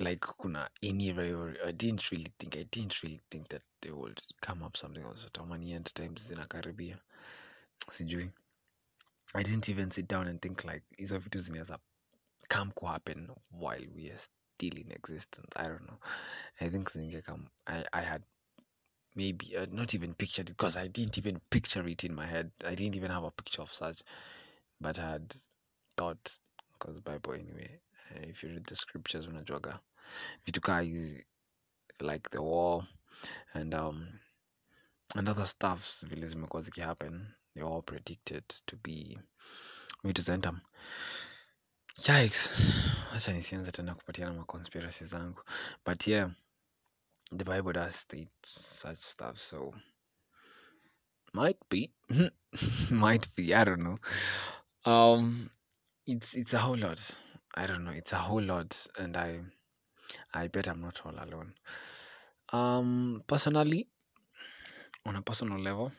like 0.00 0.26
kuna 0.40 0.68
any 0.82 1.12
rivalry 1.12 1.56
i 1.66 1.72
didn't 1.72 2.10
really 2.10 2.32
think 2.38 2.56
i 2.56 2.64
didn't 2.70 3.02
really 3.02 3.20
think 3.30 3.48
that 3.48 3.62
they 3.82 3.90
would 3.90 4.20
come 4.40 4.62
up 4.62 4.76
something 4.76 5.02
else. 5.02 5.26
Tamani 5.32 5.74
end 5.74 5.94
times 5.94 6.28
zinakaribia. 6.28 6.98
Sijui. 7.90 8.30
I 9.34 9.42
didn't 9.42 9.68
even 9.68 9.90
sit 9.90 10.08
down 10.08 10.26
and 10.28 10.40
think 10.42 10.64
like 10.64 10.82
is 10.98 11.10
hizo 11.10 11.18
vitu 11.18 11.40
zinaweza 11.40 11.78
come 12.48 12.72
happen 12.82 13.28
while 13.50 13.86
we 13.94 14.10
are 14.10 14.18
still 14.18 14.78
in 14.78 14.90
existence. 14.92 15.48
I 15.56 15.68
don't 15.68 15.86
know. 15.86 15.98
I 16.60 16.68
think 16.68 16.90
zingekam 16.90 17.48
I, 17.66 17.84
i 17.92 18.02
had 18.02 18.22
maybe 19.14 19.56
uh, 19.56 19.66
not 19.70 19.94
even 19.94 20.14
pictured 20.14 20.50
it 20.50 20.56
because 20.56 20.76
I 20.76 20.88
didn't 20.88 21.18
even 21.18 21.40
picture 21.50 21.86
it 21.88 22.04
in 22.04 22.14
my 22.14 22.26
head. 22.26 22.50
I 22.64 22.74
didn't 22.74 22.96
even 22.96 23.10
have 23.10 23.24
a 23.24 23.30
picture 23.30 23.62
of 23.62 23.72
such, 23.72 24.02
but 24.80 24.98
I 24.98 25.10
had 25.12 25.34
thought 25.96 26.38
because 26.72 27.00
Bible 27.00 27.32
anyway. 27.34 27.80
If 28.22 28.42
you 28.42 28.50
read 28.50 28.66
the 28.66 28.74
scriptures, 28.76 29.26
unajuaga 29.26 29.80
vitu 30.44 30.60
kaa 30.60 30.82
like 32.00 32.30
the 32.30 32.38
war 32.38 32.86
and 33.52 33.74
um 33.74 34.18
and 35.14 35.28
other 35.28 35.46
stuffs 35.46 36.06
vile 36.06 36.28
zimekuwa 36.28 36.62
zikihappen 36.62 37.26
they 37.54 37.62
all 37.62 37.82
predicted 37.82 38.44
to 38.66 38.76
be 38.76 39.18
vitu 40.04 40.22
za 40.22 40.34
entam 40.34 40.60
yikes. 42.08 42.50
Acha 43.12 43.32
nisianze 43.32 43.72
tena 43.72 43.94
kupatiana 43.94 44.32
ma 44.32 44.44
conspiracy 44.44 45.04
zangu. 45.04 45.42
But 45.84 46.06
yeah 46.06 46.30
the 47.32 47.44
bible 47.44 47.72
does 47.72 47.94
state 47.96 48.30
such 48.42 48.98
stuff 48.98 49.38
so 49.38 49.74
might 51.32 51.58
be 51.68 51.92
might 52.90 53.34
be 53.36 53.54
i 53.54 53.64
don't 53.64 53.82
know. 53.82 53.98
Um 54.84 55.50
it's 56.06 56.34
it's 56.34 56.54
a 56.54 56.58
whole 56.58 56.76
lot. 56.78 57.00
I 57.54 57.66
don't 57.66 57.84
know. 57.84 57.92
It's 57.92 58.12
a 58.12 58.18
whole 58.18 58.42
lot 58.42 58.86
and 58.98 59.16
i 59.16 59.40
i 60.34 60.48
bet 60.48 60.66
i'm 60.68 60.80
not 60.80 61.00
all 61.04 61.14
alone. 61.24 61.52
Um 62.52 63.22
personally 63.26 63.88
on 65.06 65.16
a 65.16 65.22
personal 65.22 65.58
level 65.58 65.92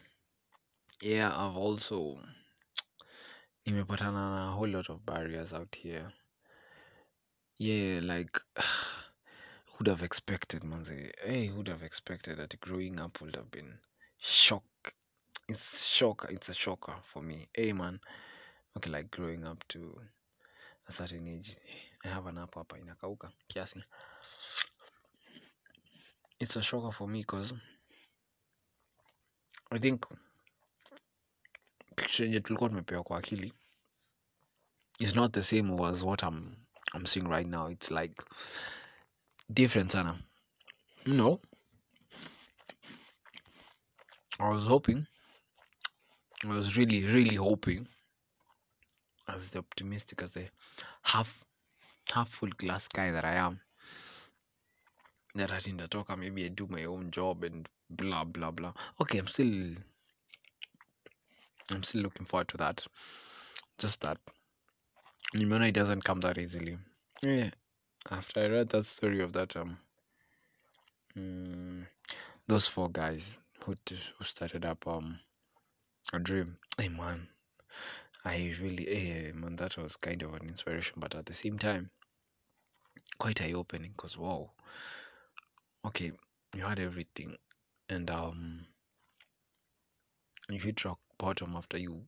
yeah 1.02 1.30
i've 1.36 1.58
also 1.58 2.20
nimepatana 3.66 4.12
na 4.12 4.50
a 4.50 4.52
whole 4.52 4.70
lot 4.70 4.90
of 4.90 5.06
barriers 5.06 5.54
out 5.54 5.76
here. 5.76 6.12
Yeah 7.58 8.00
like 8.02 8.40
who'd 9.74 9.88
have 9.88 10.04
expected 10.04 10.64
manze? 10.64 11.12
Hey 11.24 11.48
who'd 11.48 11.68
have 11.68 11.84
expected 11.84 12.38
that 12.38 12.60
growing 12.60 13.00
up 13.00 13.22
would 13.22 13.36
have 13.36 13.52
been 13.52 13.78
shock. 14.20 14.94
It's 15.48 15.86
shock 15.88 16.28
it's 16.30 16.50
a 16.50 16.54
shocker 16.54 16.96
for 17.14 17.22
me. 17.22 17.50
Hey 17.54 17.74
man. 17.74 18.00
Okay 18.78 18.90
like 18.90 19.12
growing 19.12 19.46
up 19.46 19.64
to 19.70 20.02
a 20.88 20.92
certain 20.92 21.28
hapa 21.28 21.58
i 22.04 22.10
have 22.10 22.30
an 22.30 22.38
app 22.38 22.56
hapa 22.56 22.80
inakauka 22.80 23.32
kiasi. 23.48 23.84
It's 26.40 26.58
a 26.58 26.62
shocker 26.62 26.92
for 26.92 27.08
me 27.08 27.20
because 27.20 27.54
i 29.72 29.80
think 29.80 30.06
picture 31.96 32.26
yenye 32.26 32.40
tulikuwa 32.40 32.70
tumepewa 32.70 33.04
kwa 33.04 33.18
akili 33.18 33.54
is 35.00 35.16
not 35.16 35.34
the 35.34 35.44
same 35.44 35.84
as 35.88 36.02
what 36.04 36.24
i'm 36.24 36.56
i'm 36.94 37.06
seeing 37.06 37.28
right 37.28 37.48
now. 37.48 37.70
It's 37.70 37.92
like 37.92 38.24
different 39.50 39.92
sana. 39.92 40.20
No. 41.06 41.40
I 44.40 44.50
was 44.50 44.64
hoping 44.68 45.06
i 46.44 46.48
was 46.48 46.76
really 46.78 47.06
really 47.06 47.36
hoping 47.36 47.88
as 49.36 49.50
the 49.52 49.60
optimistic 49.60 50.22
as 50.22 50.32
the 50.32 50.46
half 51.04 51.44
half 52.12 52.30
full 52.30 52.50
glass 52.58 52.88
guy 52.88 53.12
that 53.12 53.26
i 53.26 53.36
am 53.36 53.60
that 55.36 55.52
at 55.52 55.64
Indatoka 55.64 56.18
maybe 56.18 56.46
I 56.46 56.50
do 56.50 56.68
my 56.70 56.86
own 56.86 57.12
job 57.12 57.44
and 57.44 57.68
blah 57.90 58.24
blah 58.24 58.52
blah. 58.52 58.74
Okay, 59.00 59.20
I'm 59.20 59.28
still 59.28 59.54
I'm 61.72 61.84
still 61.84 62.02
looking 62.02 62.26
forward 62.26 62.50
to 62.50 62.58
that. 62.58 62.86
Just 63.78 64.02
that 64.02 64.18
Nimona 65.36 65.70
it 65.70 65.74
doesn't 65.74 66.04
come 66.04 66.20
that 66.22 66.38
easily. 66.38 66.78
Yeah. 67.22 67.52
After 68.10 68.42
I 68.42 68.48
read 68.48 68.70
that 68.70 68.86
story 68.86 69.22
of 69.22 69.34
that 69.34 69.56
um 69.56 69.78
mm, 71.18 71.86
those 72.48 72.68
four 72.68 72.90
guys 72.90 73.38
who 73.64 73.76
who 74.18 74.24
started 74.24 74.66
up 74.66 74.88
um 74.88 75.20
a 76.14 76.20
dream. 76.20 76.58
Hey 76.78 76.90
man. 76.90 77.28
I 78.26 78.54
really 78.62 78.86
hey 78.86 79.32
man 79.34 79.56
that 79.56 79.78
was 79.78 79.96
kind 79.96 80.22
of 80.22 80.34
an 80.34 80.48
inspiration 80.48 80.96
but 80.98 81.16
at 81.16 81.26
the 81.26 81.34
same 81.34 81.58
time 81.58 81.90
quite 83.18 83.42
eye 83.42 83.54
opening 83.54 83.92
because 83.92 84.18
wow. 84.18 84.52
Okay 85.86 86.12
you 86.56 86.64
had 86.64 86.80
everything 86.80 87.38
and 87.90 88.10
um 88.10 88.66
you 90.50 90.60
hit 90.60 90.86
rock 90.86 91.00
bottom 91.18 91.56
after 91.56 91.80
you 91.80 92.04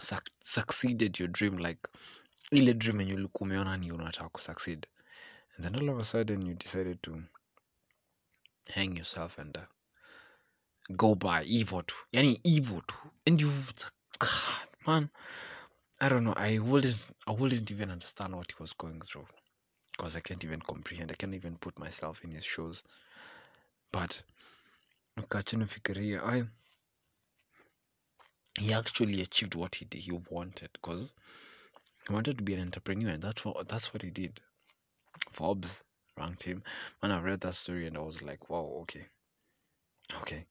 suc- 0.00 0.30
succeeded 0.42 1.18
your 1.18 1.28
dream 1.28 1.56
like 1.58 1.88
ile 2.52 2.74
dream 2.74 3.00
and 3.00 3.08
yenye 3.08 3.14
ulikuwa 3.20 3.46
umeona 3.48 3.76
ni 3.76 3.92
unataka 3.92 4.28
kusucceed? 4.28 4.86
And 5.56 5.64
then 5.64 5.74
all 5.76 5.88
of 5.90 5.98
a 5.98 6.04
sudden 6.04 6.46
you 6.46 6.54
decided 6.54 7.02
to 7.02 7.22
hang 8.74 8.96
yourself 8.96 9.38
and 9.38 9.56
uh, 9.56 9.62
go 10.96 11.14
by 11.14 11.42
evil 11.44 11.82
yani 12.12 12.40
evil 12.44 12.82
and 13.26 13.40
you 13.40 13.50
God, 14.18 14.67
man 14.88 15.10
i 16.00 16.08
don't 16.08 16.24
know 16.24 16.34
i 16.36 16.58
wouldn't 16.58 17.00
i 17.26 17.32
wouldn't 17.32 17.70
even 17.70 17.90
understand 17.90 18.34
what 18.34 18.50
he 18.50 18.56
was 18.62 18.72
going 18.72 19.00
through 19.00 19.26
because 19.92 20.16
i 20.16 20.20
can't 20.20 20.44
even 20.44 20.60
comprehend 20.60 21.10
i 21.10 21.14
can't 21.14 21.34
even 21.34 21.56
put 21.56 21.78
myself 21.78 22.24
in 22.24 22.30
his 22.30 22.44
shoes. 22.44 22.82
But 23.92 24.22
ukachini 25.18 25.66
fikiria 25.66 26.22
i 26.22 26.44
he 28.58 28.72
actually 28.72 29.20
achieved 29.22 29.54
what 29.54 29.74
he 29.74 29.84
did, 29.84 30.00
he 30.00 30.12
wanted 30.30 30.70
because 30.72 31.12
he 32.06 32.14
wanted 32.14 32.38
to 32.38 32.44
be 32.44 32.54
an 32.54 32.60
entrepreneur 32.60 33.10
and 33.10 33.22
that's 33.22 33.44
what 33.44 33.68
that's 33.68 33.92
what 33.92 34.02
he 34.02 34.10
did. 34.10 34.40
Forbes 35.32 35.82
ranked 36.16 36.42
him. 36.42 36.62
When 37.00 37.12
i 37.12 37.20
read 37.20 37.40
that 37.42 37.54
story 37.54 37.86
and 37.86 37.98
i 37.98 38.00
was 38.00 38.22
like 38.22 38.48
wow 38.50 38.66
okay. 38.82 39.06
Okay 40.22 40.46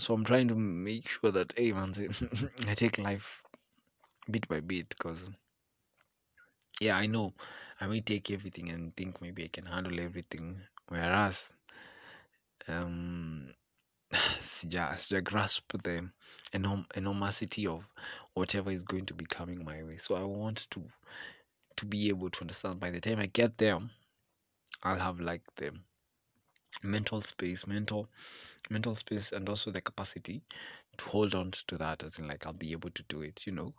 so 0.00 0.14
i'm 0.14 0.24
trying 0.24 0.48
to 0.48 0.54
make 0.54 1.08
sure 1.08 1.30
that 1.30 1.52
hey 1.56 1.72
man 1.72 1.92
i 2.68 2.74
take 2.74 2.98
life 2.98 3.42
bit 4.30 4.48
by 4.48 4.60
bit 4.60 4.88
because 4.88 5.28
yeah 6.80 6.96
i 6.96 7.06
know 7.06 7.32
i 7.80 7.86
may 7.86 8.00
take 8.00 8.30
everything 8.30 8.70
and 8.70 8.96
think 8.96 9.20
maybe 9.20 9.44
i 9.44 9.48
can 9.48 9.66
handle 9.66 10.00
everything. 10.00 10.60
Whereas 10.88 11.52
um 12.68 13.52
sija, 14.12 14.94
sija 14.96 15.22
grasp 15.22 15.72
the 15.82 16.10
enorm- 16.52 16.86
enormosity 16.96 17.66
of 17.66 17.84
whatever 18.34 18.70
is 18.70 18.82
going 18.82 19.06
to 19.06 19.14
be 19.14 19.24
coming 19.26 19.64
my 19.64 19.82
way. 19.82 19.96
So 19.98 20.14
i 20.14 20.22
want 20.22 20.66
to 20.70 20.82
to 21.76 21.86
be 21.86 22.08
able 22.08 22.30
to 22.30 22.40
understand 22.40 22.80
by 22.80 22.90
the 22.90 23.00
time 23.00 23.20
i 23.20 23.26
get 23.26 23.56
there 23.56 23.78
i'll 24.82 24.98
have 24.98 25.20
like 25.20 25.42
the 25.56 25.72
mental 26.82 27.20
space 27.20 27.66
mental 27.66 28.08
mental 28.70 28.94
space 28.94 29.32
and 29.32 29.48
also 29.48 29.70
the 29.70 29.80
capacity 29.80 30.42
to 30.96 31.04
hold 31.06 31.34
on 31.34 31.50
to 31.50 31.76
that 31.76 32.02
as 32.02 32.18
in 32.18 32.28
like 32.28 32.46
i'll 32.46 32.52
be 32.52 32.72
able 32.72 32.90
to 32.90 33.02
do 33.04 33.22
it 33.22 33.46
you 33.46 33.52
know 33.52 33.74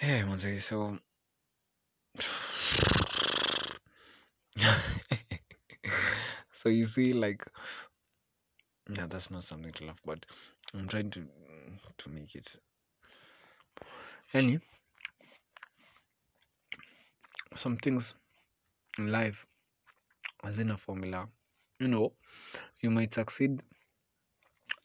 eh, 0.00 0.18
Hey, 0.18 0.22
manze, 0.24 0.62
so 0.62 0.98
so 6.52 6.68
you 6.68 6.86
see, 6.86 7.12
like, 7.12 7.46
yeah, 8.90 9.06
that's 9.06 9.30
not 9.30 9.44
something 9.44 9.72
to 9.72 9.84
laugh, 9.86 10.00
but 10.04 10.24
I'm 10.74 10.88
trying 10.88 11.10
to 11.10 11.26
to 11.98 12.08
make 12.10 12.34
it. 12.34 12.56
Any 14.32 14.60
some 17.56 17.76
things 17.76 18.14
in 18.98 19.10
life, 19.12 19.46
as 20.44 20.58
in 20.58 20.70
a 20.70 20.76
formula, 20.76 21.28
you 21.78 21.88
know, 21.88 22.12
you 22.82 22.90
might 22.90 23.14
succeed 23.14 23.62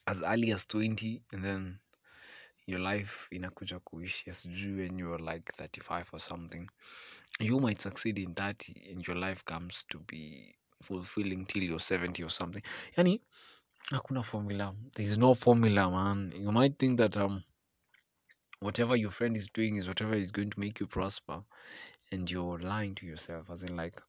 as 0.07 0.21
early 0.23 0.51
as 0.51 0.65
20, 0.65 1.21
and 1.31 1.43
then 1.43 1.79
your 2.65 2.79
life 2.79 3.27
inakuja 3.31 3.79
kuishia 3.79 4.33
sijui 4.33 4.77
when 4.77 4.99
you're 4.99 5.23
like 5.33 5.51
35 5.53 6.05
or 6.13 6.19
something. 6.19 6.67
You 7.39 7.59
might 7.59 7.81
succeed 7.81 8.19
in 8.19 8.33
30, 8.35 8.91
and 8.91 9.07
your 9.07 9.17
life 9.17 9.43
comes 9.45 9.83
to 9.89 9.99
be 9.99 10.55
fulfilling 10.81 11.45
till 11.45 11.63
you're 11.63 11.79
70 11.79 12.23
or 12.23 12.29
something. 12.29 12.63
Yani, 12.97 13.21
hakuna 13.91 14.23
formula. 14.23 14.75
There's 14.95 15.17
no 15.17 15.33
formula, 15.33 15.89
man. 15.89 16.31
You 16.35 16.51
might 16.51 16.77
think 16.77 16.97
that 16.97 17.17
um 17.17 17.43
whatever 18.59 18.95
your 18.95 19.11
friend 19.11 19.35
is 19.37 19.49
doing 19.49 19.77
is 19.77 19.87
whatever 19.87 20.13
is 20.13 20.31
going 20.31 20.49
to 20.51 20.59
make 20.59 20.79
you 20.79 20.87
prosper, 20.87 21.43
and 22.11 22.29
you're 22.29 22.59
lying 22.59 22.95
to 22.95 23.05
yourself. 23.05 23.49
As 23.49 23.63
in, 23.63 23.75
like, 23.75 24.01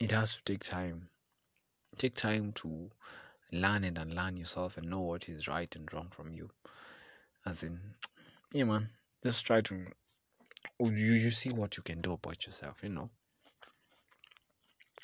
it 0.00 0.10
has 0.12 0.36
to 0.36 0.42
take 0.44 0.64
time. 0.64 1.08
Take 1.98 2.14
time 2.14 2.52
to 2.52 2.90
learn 3.50 3.82
and 3.82 3.98
unlearn 3.98 4.36
yourself 4.36 4.76
and 4.76 4.88
know 4.88 5.00
what 5.00 5.28
is 5.28 5.48
right 5.48 5.74
and 5.74 5.92
wrong 5.92 6.08
from 6.10 6.32
you. 6.32 6.48
As 7.44 7.64
in, 7.64 7.80
yeah, 8.52 8.64
man. 8.64 8.88
Just 9.24 9.44
try 9.44 9.60
to 9.62 9.84
you 10.80 11.14
you 11.14 11.30
see 11.30 11.50
what 11.50 11.76
you 11.76 11.82
can 11.82 12.00
do 12.00 12.12
about 12.12 12.46
yourself. 12.46 12.76
You 12.84 12.90
know, 12.90 13.10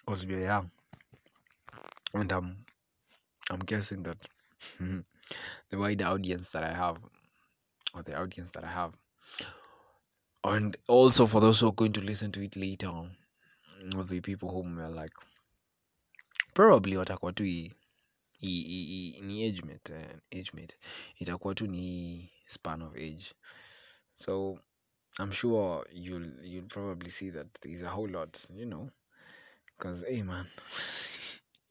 because 0.06 0.24
we're 0.24 0.42
young, 0.42 0.70
and 2.14 2.32
um, 2.32 2.56
I'm 3.50 3.58
guessing 3.58 4.04
that 4.04 4.18
the 4.78 5.04
wider 5.78 6.04
audience 6.04 6.50
that 6.52 6.62
I 6.62 6.72
have, 6.72 6.98
or 7.92 8.04
the 8.04 8.16
audience 8.16 8.52
that 8.52 8.62
I 8.62 8.70
have, 8.70 8.92
and 10.44 10.76
also 10.86 11.26
for 11.26 11.40
those 11.40 11.58
who 11.58 11.68
are 11.68 11.72
going 11.72 11.94
to 11.94 12.00
listen 12.00 12.30
to 12.32 12.44
it 12.44 12.54
later 12.56 12.86
on, 12.86 13.16
will 13.96 14.04
be 14.04 14.20
people 14.20 14.50
whom 14.50 14.78
are 14.78 14.90
like 14.90 15.12
probably 16.54 16.96
watakuwa 16.96 17.32
tu 17.32 17.42
hii 17.44 17.73
hii- 18.40 18.62
hii- 18.62 18.86
hii- 18.86 19.21
ni 19.21 19.43
eh, 19.45 19.52
age 20.32 20.50
mate. 20.54 20.76
Itakuwa 21.17 21.54
tu 21.54 21.67
ni 21.67 22.30
span 22.47 22.82
of 22.82 22.95
age. 22.95 23.34
So 24.14 24.58
i'm 25.19 25.32
sure 25.32 25.84
you'll 25.93 26.32
you'll 26.47 26.69
probably 26.69 27.10
see 27.10 27.30
that 27.30 27.47
there's 27.60 27.82
a 27.82 27.90
whole 27.90 28.12
lot 28.12 28.38
you 28.56 28.67
know. 28.67 28.90
Because 29.67 30.06
hey 30.06 30.23
man. 30.23 30.47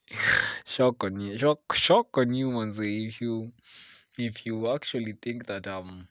Shock 0.65 1.03
on 1.03 1.21
you 1.21 1.37
shock 1.37 1.73
shock 1.73 2.17
on 2.17 2.33
you 2.33 2.51
manze 2.51 3.07
if 3.07 3.21
you 3.21 3.51
if 4.17 4.45
you 4.45 4.71
actually 4.71 5.13
think 5.13 5.45
that 5.45 5.67
um 5.67 6.07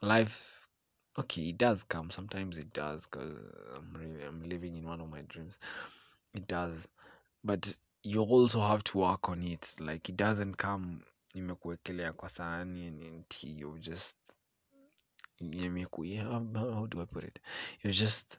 life 0.00 0.68
okay 1.18 1.48
it 1.48 1.58
does 1.58 1.84
come. 1.84 2.10
Sometimes 2.10 2.58
it 2.58 2.72
does 2.72 3.06
because 3.06 3.36
i'm 3.76 3.92
really 3.94 4.24
i'm 4.24 4.42
living 4.48 4.76
in 4.76 4.86
one 4.88 5.00
of 5.02 5.10
my 5.10 5.22
dreams. 5.22 5.58
It 6.34 6.46
does. 6.48 6.88
But 7.44 7.78
you 8.04 8.20
also 8.22 8.60
have 8.60 8.84
to 8.84 8.98
work 8.98 9.28
on 9.30 9.42
it. 9.42 9.74
Like 9.80 10.08
it 10.10 10.16
doesn't 10.16 10.56
come 10.56 11.00
imekuwekelea 11.34 12.12
kwa 12.12 12.28
sahani 12.28 12.86
and 12.86 13.24
you 13.42 13.78
just 13.78 14.16
imeku- 15.40 16.04
yeah, 16.04 16.24
how, 16.24 16.46
how 16.74 16.86
do 16.86 17.02
i 17.02 17.06
put 17.06 17.24
it? 17.24 17.38
You're 17.82 17.94
just 17.94 18.38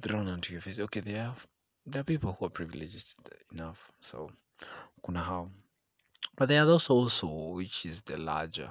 thrown 0.00 0.28
onto 0.28 0.52
your 0.52 0.62
face. 0.62 0.80
Okay 0.80 1.00
there 1.00 1.22
are 1.22 1.36
there 1.86 2.00
are 2.00 2.04
people 2.04 2.32
who 2.32 2.46
are 2.46 2.50
privileged 2.50 3.16
enough 3.52 3.92
so 4.00 4.30
kuna 5.04 5.20
hao. 5.20 5.50
But 6.36 6.48
there 6.48 6.62
are 6.62 6.66
those 6.66 6.90
also 6.90 7.26
which 7.54 7.86
is 7.86 8.02
the 8.02 8.16
larger 8.16 8.70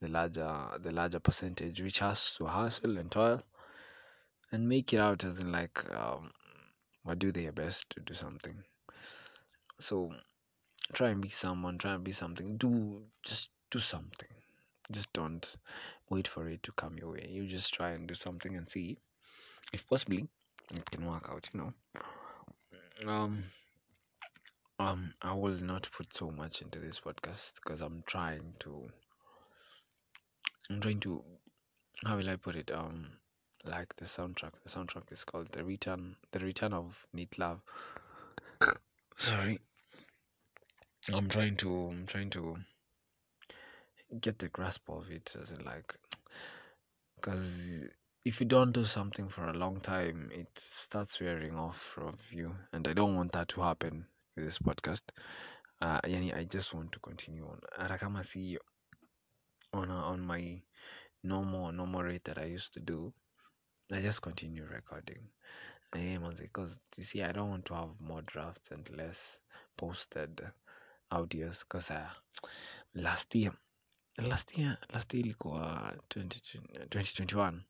the 0.00 0.08
larger 0.08 0.78
the 0.80 0.92
larger 0.92 1.20
percentage 1.20 1.80
which 1.80 2.00
has 2.00 2.34
to 2.34 2.46
hustle 2.46 2.98
and 2.98 3.10
toil 3.10 3.42
and 4.52 4.68
make 4.68 4.92
it 4.92 4.98
out 5.00 5.24
as 5.24 5.40
in 5.40 5.52
like 5.52 5.84
um 5.94 6.30
or 7.04 7.14
do 7.14 7.32
their 7.32 7.52
best 7.52 7.90
to 7.90 8.00
do 8.00 8.14
something 8.14 8.62
so 9.80 10.12
try 10.92 11.10
and 11.10 11.20
be 11.20 11.28
someone 11.28 11.78
try 11.78 11.94
and 11.94 12.04
be 12.04 12.12
something. 12.12 12.56
Do 12.56 13.02
just 13.22 13.50
do 13.70 13.78
something. 13.78 14.28
Just 14.90 15.12
don't 15.12 15.56
wait 16.08 16.26
for 16.28 16.48
it 16.48 16.62
to 16.62 16.72
come 16.72 16.96
your 16.98 17.12
way. 17.12 17.28
You 17.30 17.46
just 17.46 17.74
try 17.74 17.90
and 17.90 18.08
do 18.08 18.14
something 18.14 18.56
and 18.56 18.68
see 18.68 18.98
if 19.72 19.86
possibly 19.88 20.26
it 20.74 20.90
can 20.90 21.06
work 21.06 21.28
out 21.30 21.48
you 21.52 21.60
know. 21.60 21.72
Um 23.06 23.44
um 24.80 25.12
i 25.22 25.32
will 25.32 25.60
not 25.62 25.88
put 25.92 26.14
so 26.14 26.30
much 26.30 26.62
into 26.62 26.78
this 26.78 27.00
podcast 27.00 27.54
because 27.56 27.80
i'm 27.80 28.02
trying 28.06 28.54
to 28.60 28.88
i'm 30.70 30.80
trying 30.80 31.00
to 31.00 31.22
how 32.06 32.16
will 32.16 32.30
i 32.30 32.36
put 32.36 32.54
it? 32.54 32.70
Um 32.70 33.06
like 33.64 33.94
the 33.96 34.04
soundtrack. 34.04 34.52
The 34.62 34.70
soundtrack 34.70 35.10
is 35.12 35.24
called 35.24 35.50
the 35.50 35.64
return 35.64 36.16
the 36.30 36.38
return 36.38 36.72
of 36.72 37.06
Nat 37.12 37.36
Love 37.38 37.60
sorry 39.16 39.58
i'm 41.14 41.28
trying 41.28 41.56
to 41.56 41.88
i'm 41.90 42.06
trying 42.06 42.30
to 42.30 42.56
get 44.20 44.38
the 44.38 44.48
grasp 44.48 44.88
of 44.88 45.10
it 45.10 45.34
as 45.40 45.50
in 45.50 45.64
like 45.64 45.94
because 47.16 47.88
if 48.24 48.40
you 48.40 48.46
don't 48.46 48.72
do 48.72 48.84
something 48.84 49.28
for 49.28 49.48
a 49.48 49.54
long 49.54 49.80
time 49.80 50.30
it 50.32 50.48
starts 50.56 51.20
wearing 51.20 51.54
off 51.56 51.96
of 51.98 52.14
you. 52.30 52.54
And 52.72 52.86
i 52.86 52.92
don't 52.92 53.16
want 53.16 53.32
that 53.32 53.48
to 53.48 53.60
happen 53.60 54.06
with 54.36 54.44
this 54.44 54.58
podcast. 54.58 55.02
Uh, 55.80 56.00
yani 56.02 56.36
i 56.36 56.44
just 56.44 56.74
want 56.74 56.92
to 56.92 56.98
continue 56.98 57.46
on. 57.46 57.60
Hata 57.76 57.98
kama 57.98 58.24
si 58.24 58.58
on, 59.72 59.90
on 59.90 60.20
my 60.20 60.60
normal 61.22 61.72
normal 61.72 62.02
rate 62.02 62.24
that 62.24 62.38
i 62.38 62.44
used 62.44 62.72
to 62.74 62.80
do 62.80 63.12
i 63.92 64.00
just 64.00 64.22
continue 64.22 64.64
recording. 64.66 65.28
Because 65.92 66.80
you 66.96 67.04
see 67.04 67.22
i 67.22 67.32
don't 67.32 67.50
want 67.50 67.64
to 67.66 67.74
have 67.74 68.00
more 68.00 68.22
drafts 68.22 68.70
and 68.70 68.88
less 68.96 69.38
posted 69.76 70.42
audios 71.10 71.64
uh, 71.74 72.10
last 72.94 73.34
year 73.34 73.52
last 74.18 74.58
year 74.58 74.78
last 74.92 75.14
year 75.14 75.24
ilikuwa 75.26 75.94
20, 76.08 76.38
2021 76.88 77.60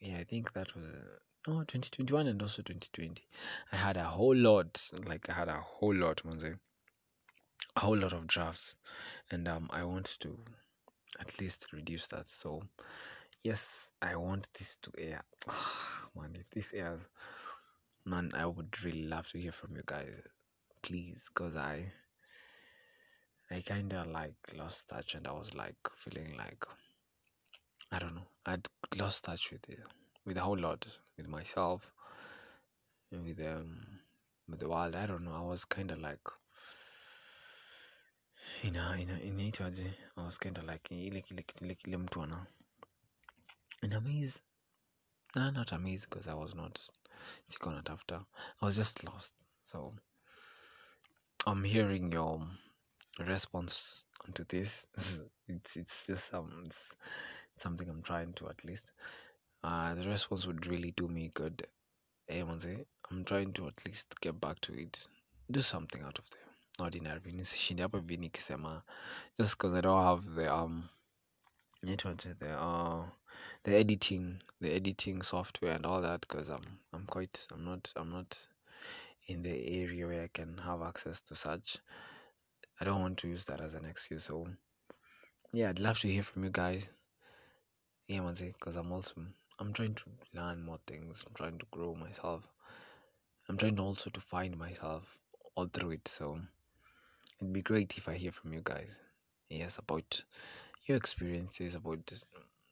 yeah 0.00 0.20
i 0.20 0.24
think 0.24 0.52
that 0.52 0.76
was 0.76 0.84
uh, 0.84 1.18
oh 1.48 1.64
2021 1.64 2.30
and 2.30 2.42
also 2.42 2.62
2020 2.62 3.22
i 3.72 3.76
had 3.76 4.00
a 4.00 4.04
whole 4.04 4.40
lot 4.40 4.78
like 5.08 5.32
i 5.32 5.34
had 5.34 5.50
a 5.50 5.60
whole 5.60 5.98
lot 5.98 6.24
manze. 6.24 6.56
A 7.76 7.80
whole 7.80 7.96
lot 8.00 8.12
of 8.12 8.26
drafts. 8.26 8.76
And 9.30 9.48
um 9.48 9.68
i 9.72 9.82
want 9.84 10.18
to 10.20 10.38
at 11.18 11.40
least 11.40 11.72
reduce 11.72 12.06
that. 12.08 12.28
So 12.28 12.62
yes 13.42 13.90
i 14.00 14.14
want 14.16 14.46
this 14.58 14.76
to 14.82 14.92
air. 14.98 15.22
Man 16.14 16.36
if 16.36 16.50
this 16.50 16.72
airs 16.72 17.00
man 18.06 18.30
i 18.34 18.46
would 18.46 18.84
really 18.84 19.06
love 19.06 19.28
to 19.28 19.38
hear 19.38 19.52
from 19.52 19.76
you 19.76 19.82
guys. 19.86 20.14
Please 20.82 21.28
because 21.34 21.56
i 21.56 21.92
i 23.50 23.60
kind 23.60 23.92
of 23.92 24.06
like 24.06 24.34
lost 24.56 24.88
touch 24.88 25.14
and 25.14 25.26
i 25.26 25.32
was 25.32 25.54
like 25.54 25.76
feeling 25.96 26.36
like 26.36 26.64
i 27.92 27.98
don't 27.98 28.14
know 28.14 28.28
i'd 28.46 28.66
lost 28.96 29.24
touch 29.24 29.50
with 29.52 29.68
it 29.68 29.80
with 30.26 30.36
a 30.36 30.40
whole 30.40 30.58
lot 30.58 30.86
with 31.16 31.28
myself 31.28 31.90
with 33.10 33.40
um 33.46 33.86
with 34.48 34.60
the 34.60 34.68
world 34.68 34.94
i 34.94 35.06
don't 35.06 35.24
know 35.24 35.34
i 35.34 35.42
was 35.42 35.64
kind 35.64 35.90
of 35.90 35.98
like 35.98 36.26
ina 38.64 38.96
ina 39.00 39.20
inaitwaje 39.20 39.94
i 40.16 40.24
was 40.24 40.38
kind 40.38 40.58
of 40.58 40.64
like 40.64 40.94
ile 40.94 41.20
kile 41.22 41.42
kile 41.42 41.74
kile 41.74 41.96
mtu 41.96 42.26
in 43.82 43.92
amaze 43.92 44.40
nah, 45.36 45.50
not 45.50 45.72
amazed 45.72 46.08
because 46.08 46.30
i 46.30 46.34
was 46.34 46.54
not 46.54 46.78
siko 47.46 47.70
natafuta 47.70 48.24
i 48.60 48.66
was 48.66 48.76
just 48.76 49.04
lost. 49.04 49.34
So 49.64 49.94
i'm 51.46 51.64
hearing 51.64 52.12
your 52.12 52.46
response 53.18 54.04
onto 54.26 54.44
this. 54.44 54.86
It's 55.48 55.76
it's 55.76 56.06
just 56.06 56.32
um 56.32 56.62
it's 56.64 56.94
something 57.58 57.88
i'm 57.88 58.02
trying 58.02 58.32
to 58.34 58.48
at 58.48 58.64
least. 58.64 58.92
Uh 59.62 59.94
the 59.94 60.08
response 60.08 60.46
would 60.46 60.66
really 60.66 60.92
do 60.96 61.06
me 61.08 61.30
good. 61.34 61.66
Eh 62.28 62.42
i'm 63.10 63.24
trying 63.24 63.52
to 63.52 63.66
at 63.66 63.86
least 63.86 64.20
get 64.20 64.40
back 64.40 64.60
to 64.60 64.72
it. 64.72 65.06
Do 65.50 65.60
something 65.60 66.02
out 66.02 66.18
of 66.18 66.24
the 66.30 66.82
ordinary 66.82 67.32
nisishinde 67.32 67.82
hapa 67.82 67.98
hivi 67.98 68.16
nikisema. 68.16 68.82
Just 69.38 69.56
because 69.58 69.78
i 69.78 69.82
don't 69.82 70.02
have 70.02 70.40
the 70.40 70.52
um 70.52 70.88
inaitwaje, 71.82 72.34
the 72.34 72.50
uh 72.58 73.04
the 73.64 73.76
editing 73.76 74.42
the 74.60 74.72
editing 74.76 75.22
software 75.22 75.74
and 75.74 75.86
all 75.86 76.02
that 76.02 76.20
because 76.20 76.48
i'm 76.50 76.78
i'm 76.92 77.06
quite 77.06 77.38
i'm 77.52 77.64
not 77.64 77.92
i'm 77.96 78.10
not 78.10 78.36
in 79.26 79.42
the 79.42 79.82
area 79.82 80.06
where 80.06 80.24
i 80.24 80.28
can 80.28 80.58
have 80.58 80.82
access 80.82 81.22
to 81.22 81.34
such 81.34 81.78
i 82.80 82.84
don't 82.84 83.00
want 83.00 83.16
to 83.18 83.28
use 83.28 83.44
that 83.44 83.60
as 83.60 83.74
an 83.74 83.84
excuse 83.84 84.24
so 84.24 84.46
yeah 85.52 85.68
i'd 85.68 85.78
love 85.78 85.98
to 85.98 86.08
hear 86.08 86.22
from 86.22 86.44
you 86.44 86.50
guys. 86.50 86.88
Yeah 88.08 88.20
man 88.20 88.34
because 88.34 88.76
i'm 88.76 88.92
also 88.92 89.14
i'm 89.58 89.72
trying 89.72 89.94
to 89.94 90.04
learn 90.34 90.62
more 90.62 90.78
things 90.86 91.24
i'm 91.26 91.34
trying 91.34 91.58
to 91.58 91.66
grow 91.70 91.94
myself. 91.94 92.42
I'm 93.48 93.56
trying 93.58 93.78
also 93.78 94.10
to 94.10 94.20
find 94.20 94.56
myself 94.56 95.18
all 95.54 95.66
through 95.66 95.92
it 95.92 96.08
so 96.08 96.38
it'd 97.40 97.52
be 97.52 97.62
great 97.62 97.96
if 97.98 98.08
i 98.08 98.14
hear 98.14 98.32
from 98.32 98.52
you 98.52 98.62
guys. 98.64 98.98
Yes 99.48 99.78
about 99.78 100.24
your 100.86 100.96
experiences 100.96 101.74
about 101.74 102.12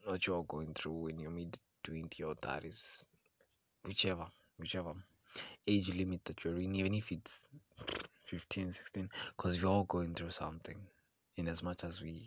what 0.05 0.27
you're 0.27 0.45
going 0.45 0.75
through 0.75 1.09
in 1.09 1.19
your 1.19 1.31
mid 1.31 1.59
20 1.85 2.23
or 2.25 2.35
30s 2.35 3.05
whichever 3.85 4.27
whichever 4.59 4.93
age 5.67 5.95
limit 5.95 6.25
that 6.25 6.45
you're 6.45 6.59
in 6.61 6.75
even 6.75 6.95
if 6.95 7.11
it's 7.13 7.49
15 8.33 8.73
16 8.73 9.11
because 9.37 9.63
we're 9.63 9.69
all 9.69 9.85
going 9.85 10.15
through 10.15 10.31
something. 10.31 10.77
In 11.37 11.49
as 11.49 11.63
much 11.63 11.85
as 11.85 12.01
we 12.01 12.23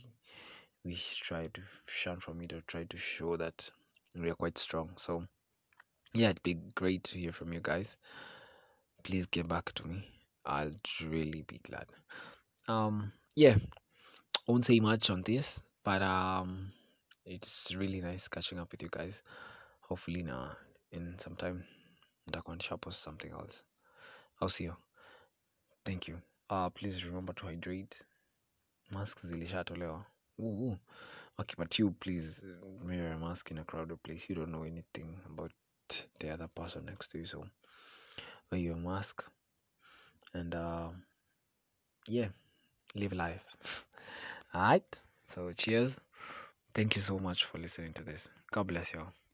we 0.84 0.96
try 0.96 1.48
to 1.48 1.62
shun 1.88 2.20
from 2.20 2.42
it 2.42 2.54
or 2.54 2.62
try 2.68 2.84
to 2.84 2.98
show 2.98 3.36
that 3.38 3.72
we 4.16 4.30
are 4.30 4.36
quite 4.36 4.60
strong. 4.60 4.92
So 4.98 5.26
yeah 6.14 6.30
it'd 6.30 6.44
be 6.44 6.60
great 6.76 7.04
to 7.06 7.18
hear 7.18 7.32
from 7.32 7.54
you 7.54 7.60
guys. 7.60 7.98
Please 9.04 9.26
get 9.26 9.48
back 9.48 9.74
to 9.74 9.88
me. 9.88 10.08
I'll 10.46 10.76
really 11.04 11.44
be 11.48 11.60
glad. 11.64 11.88
Um 12.68 13.12
yeah 13.36 13.56
I 13.56 14.52
won't 14.52 14.66
say 14.66 14.80
much 14.80 15.10
on 15.10 15.24
this 15.24 15.64
but 15.84 16.04
um 16.04 16.72
it's 17.26 17.74
really 17.74 18.02
nice 18.02 18.28
catching 18.28 18.60
up 18.60 18.72
with 18.72 18.84
you 18.84 18.90
guys. 18.92 19.24
Hopefully 19.82 20.22
na 20.22 20.50
in 20.92 21.18
some 21.18 21.36
time 21.36 21.66
dakon 22.30 22.60
shop 22.60 22.86
or 22.86 22.92
something 22.92 23.32
else. 23.32 23.64
I'll 24.40 24.50
see 24.50 24.66
you 24.66 24.76
thank 25.86 26.08
you. 26.08 26.18
Uh 26.50 26.70
please 26.70 27.06
remember 27.06 27.34
to 27.34 27.46
hydrate. 27.46 28.02
Masks 28.92 29.26
zilishatolewa. 29.26 30.04
Ooh. 30.42 30.78
okay 31.40 31.56
but 31.58 31.80
you 31.80 31.96
please 32.00 32.42
uh, 32.44 32.68
wear 32.86 33.14
a 33.14 33.18
mask 33.18 33.52
in 33.52 33.58
a 33.60 33.64
crowded 33.64 34.02
place. 34.04 34.26
You 34.28 34.36
don't 34.36 34.52
know 34.52 34.64
anything 34.64 35.18
about 35.26 35.52
the 36.20 36.30
other 36.32 36.48
person 36.48 36.86
next 36.86 37.10
to 37.12 37.20
you 37.20 37.26
so 37.26 37.44
wear 38.52 38.60
your 38.60 38.76
mask 38.76 39.24
and 40.34 40.54
uh 40.56 40.90
yeah 42.08 42.28
live 42.96 43.14
life. 43.14 43.86
All 44.54 44.62
right 44.62 45.02
so 45.26 45.52
cheers. 45.54 45.96
Thank 46.74 46.96
you 46.98 47.02
so 47.02 47.18
much 47.20 47.46
for 47.46 47.58
listening 47.58 47.94
to 47.94 48.04
this. 48.04 48.28
God 48.52 48.68
bless 48.68 48.94
you 48.94 49.00
all 49.00 49.25